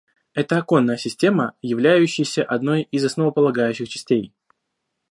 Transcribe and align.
Это 0.33 0.57
оконная 0.57 0.97
система, 0.97 1.53
являющаяся 1.61 2.43
одной 2.43 2.87
из 2.89 3.05
основополагающих 3.05 3.87
частей 3.87 4.33